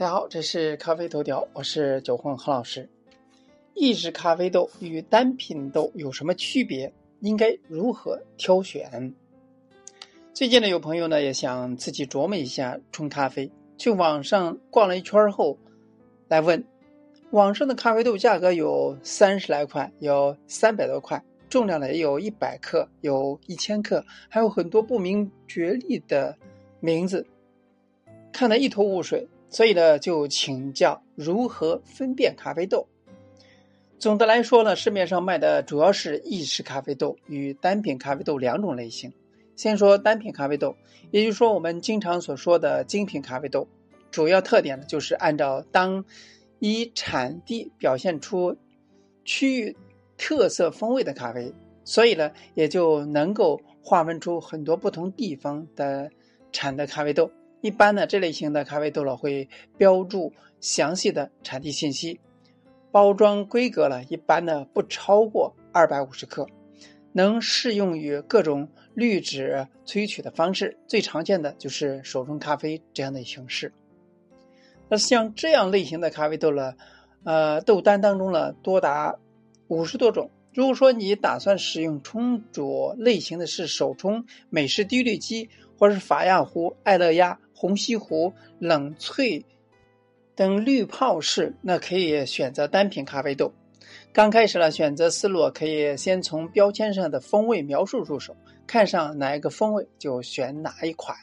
[0.00, 2.88] 大家好，这是咖啡头条，我是九混何老师。
[3.74, 6.90] 意式咖啡豆与单品豆有什么区别？
[7.20, 9.12] 应该如何挑选？
[10.32, 15.58] 最近呢，有朋友呢也想自己琢磨一下冲咖啡，去网上逛了一圈后，
[16.28, 16.64] 来问
[17.32, 26.34] 网上的咖啡豆价格有三十来块，有三百多块，重量呢也有一百克，有一千克，还有很多不明觉厉的
[26.80, 27.26] 名字，
[28.32, 29.28] 看得一头雾水。
[29.50, 32.86] 所以呢，就请教如何分辨咖啡豆。
[33.98, 39.12] 总的来说呢，市面上卖的主要是意式咖啡豆与单品咖啡豆两种类型。
[39.56, 40.74] 先说单品咖啡豆，
[41.10, 43.68] 也就是说我们经常所说的精品咖啡豆，
[44.10, 46.02] 主要特点呢就是按照当
[46.60, 48.56] 一产地表现出
[49.24, 49.76] 区域
[50.16, 51.52] 特色风味的咖啡，
[51.84, 56.10] 所以呢也就能够划分出很多不同地方的
[56.52, 57.30] 产的咖啡豆。
[57.60, 62.20] 一般呢，这类型的咖啡豆了会标注详细的产地信息，
[62.90, 66.46] 包装规格了一般呢不超过二百五十克，
[67.12, 73.72] 能适用于各种滤纸萃取的方式，最常见的就是手冲咖啡这样的形式。
[74.88, 76.76] 那像这样类型的咖啡豆了，
[77.24, 79.18] 呃，豆单当中呢多达
[79.68, 80.30] 五十多种。
[80.52, 85.48] 如果说你打算使用冲煮类型的是手冲、美式滴滤机，
[85.80, 87.36] 或者是法亚湖、爱乐压。
[87.52, 89.44] 虹吸壶、冷萃
[90.34, 93.52] 等滤泡式，那可以选择单品咖啡豆。
[94.14, 98.34] 刚开始呢，选择思路可以先从标签上的风味描述入手，
[98.66, 101.14] 看上哪一个风味就选哪一款。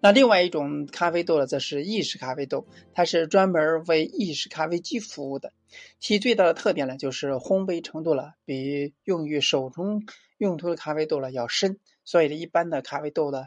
[0.00, 5.52] 那另外一种咖啡豆呢，则是意式咖啡豆，它是专门为意式咖啡机服务的。
[6.00, 10.02] 其最大的特点呢，就是烘焙程度了比用于手冲
[10.38, 13.46] 用途的咖啡豆呢要深，所以呢，一般的咖啡豆呢，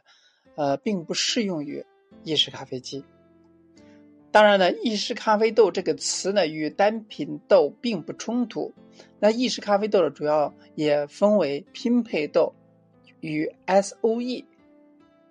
[0.56, 1.86] 呃，并不适用于。
[2.24, 3.04] 意式咖啡机，
[4.32, 8.74] 当然呢，意式咖啡豆这个词呢与单品豆并不冲突。
[9.20, 12.56] 那意式咖啡豆呢，主要也分为拼配豆
[13.20, 14.46] 与 S O E。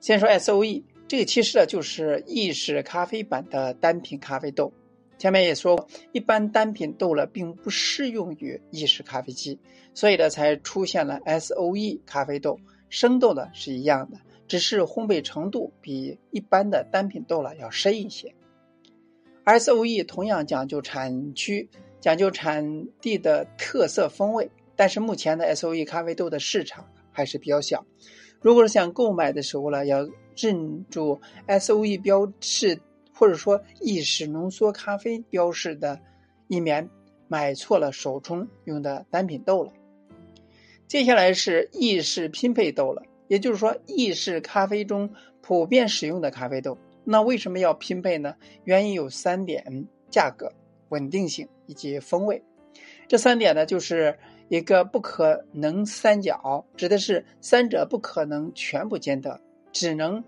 [0.01, 4.73] 先说 S O E，这个其实呢就是意式咖啡版的单品咖啡豆。
[5.19, 9.59] 前面也说过，一般单品豆呢并不适用于意式咖啡机，
[9.95, 12.59] 所以呢才出现了 S O E 咖啡豆。
[12.89, 14.19] 生豆呢是一样的。
[14.49, 18.33] 只是烘焙程度比一般的单品豆了要深一些。
[19.43, 21.69] S O E 同样讲究产区，
[22.01, 27.85] 讲究产地的特色风味，但是目前的 S O E 咖啡豆的市场还是比较小。
[28.41, 32.79] 如果是想购买的时候呢，要认住 S O E 标示
[33.19, 35.99] 或者说意式浓缩咖啡标示的，
[36.49, 36.89] 以免
[37.29, 39.73] 买错了手冲用的单品豆了。
[40.87, 43.03] 接下来是意式拼配豆了。
[43.29, 45.11] 也就是说，意式咖啡中
[45.41, 48.37] 普遍使用的咖啡豆，那为什么要拼配呢？
[48.63, 50.53] 原因有三点：价格、
[50.91, 52.41] 稳定性以及风味。
[53.09, 54.17] 这三点呢，就是
[54.49, 59.41] 一个不可能三角，指的是三者不可能全部兼得，
[59.73, 60.23] 只能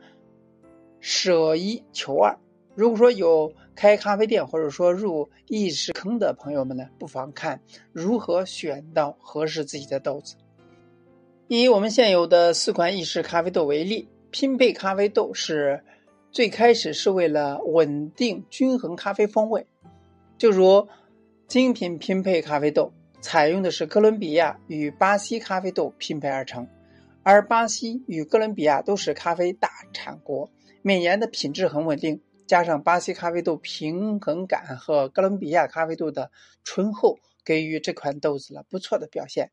[0.98, 2.36] 舍一求二。
[2.78, 10.36] 如果说有开咖啡店或者说入意式坑的朋友们呢，不妨看如何选到合适自己的豆子。
[11.48, 15.82] 以我们现有的四款意式咖啡豆为例，拼配咖啡豆是
[16.30, 19.66] 最开始是为了稳定均衡咖啡风味，
[20.38, 20.86] 就如
[21.48, 26.68] 精品拼配咖啡豆采用的是哥伦比亚与巴西咖啡豆拼配而成，
[27.24, 30.48] 而巴西与哥伦比亚都是咖啡大产国，
[30.80, 36.30] 每年的品质很稳定，加上巴西咖啡豆平衡感和哥伦比亚咖啡豆的
[36.64, 39.50] 醇厚，给予这款豆子了不错的表现。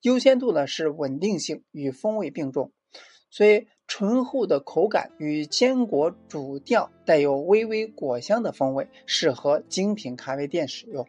[0.00, 2.72] 优先度呢是稳定性与风味并重，
[3.28, 11.06] 所以醇厚的口感与坚果主调，带有微微果香的风味，适合精品咖啡店使用。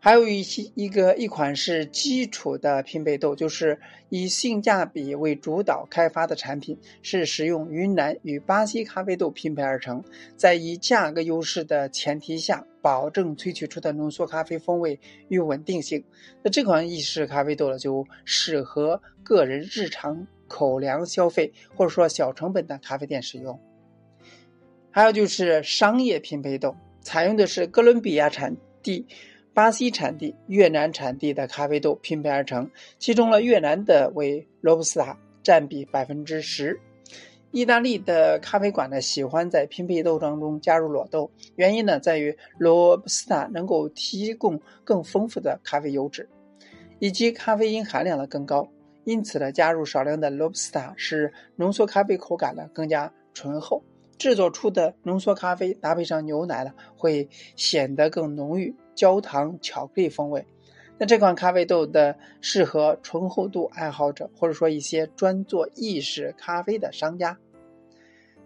[0.00, 10.04] 还有一些一个一款是基础的拼配豆，就是以性价比为主导开发的产品，是使用云南与巴西咖啡豆拼配而成，
[10.36, 16.04] 在以价格优势的前提下，保证萃取出的浓缩咖啡风味与稳定性。
[16.44, 23.60] 那这款意式咖啡豆呢，就适合个人日常口粮消费，或者说小成本的咖啡店使用。
[24.92, 29.04] 还有就是商业拼配豆，采用的是哥伦比亚产地。
[29.58, 32.70] 巴西产地、越南产地的咖啡豆拼配而成，
[33.00, 36.78] 其中呢，越南的为罗布斯塔占比百分之十。
[37.50, 46.28] 意大利的咖啡馆呢，喜欢在拼配豆当中加入裸豆，原因呢在于罗布斯塔能够提供更丰富的咖啡油脂，
[47.00, 48.68] 以及咖啡因含量呢更高。
[49.02, 53.82] 因此呢，加入少量的罗布斯塔，使浓缩咖啡口感呢更加醇厚。
[54.18, 60.44] 制作出的浓缩咖啡搭配上牛奶呢，会显得更浓郁，焦糖、巧克力风味。
[60.98, 67.38] 那这款咖啡豆的适合醇厚度爱好者，或者说一些专做意式咖啡的商家。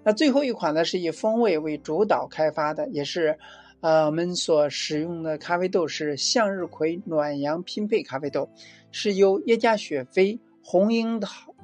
[0.04, 3.38] 那最后一款呢，是以风味为主导开发的，也是，
[3.81, 8.46] 呃，我们所使用的咖啡豆是向日葵暖阳拼配咖啡豆，
[8.90, 11.54] 是由耶加雪菲红樱桃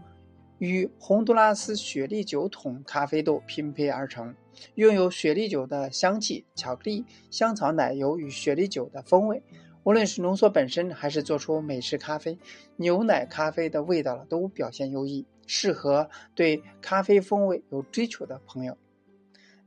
[0.57, 4.35] 与洪都拉斯雪莉酒桶咖啡豆拼配而成，
[4.75, 9.43] 拥有雪莉酒的香气、巧克力、香草奶油与雪莉酒的风味。
[9.85, 12.39] 无论是浓缩本身，还是做出美式咖啡、
[12.77, 18.77] 牛奶咖啡的味道都表现优异，适合对咖啡风味有追求的朋友。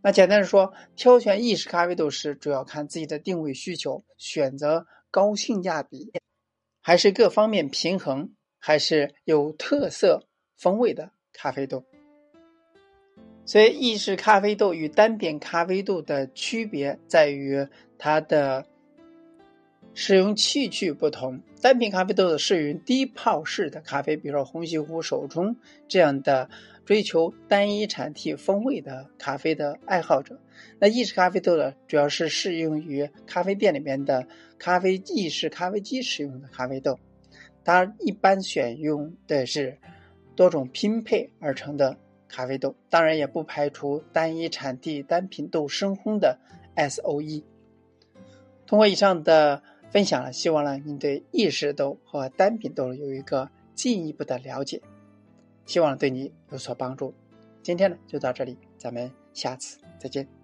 [0.03, 6.11] 那简单的说，挑选意式咖啡豆时，主要看自己的定位需求，选择高性价比，
[6.81, 11.83] 还是各方面平衡，还是有特色风味的咖啡豆。
[13.51, 17.67] 所以，意式咖啡豆与单品咖啡豆的区别在于
[17.97, 18.65] 它的。
[19.93, 25.53] 使用器具不同，单品咖啡豆的适用低泡式的咖啡，比如说红西湖手冲
[25.89, 26.49] 这样的
[26.85, 30.39] 追求单一产地风味的咖啡的爱好者。
[30.79, 34.25] 那意式咖啡豆呢，主要是适用于咖啡店里面的
[34.57, 36.97] 咖啡意式咖啡机使用的咖啡豆。
[37.65, 39.77] 它一般选用的是
[40.37, 41.97] 多种拼配而成的
[42.31, 46.39] 咖啡豆，当然也不排除单一产地单品豆深烘的
[46.75, 47.43] S O E。
[48.65, 49.61] 通过以上的。
[49.91, 54.81] 分享了，希望呢您对意式豆和单品豆有一个进一步的了解，
[55.65, 57.13] 希望对你有所帮助。
[57.61, 60.40] 今天呢就到这里，咱们下次再见。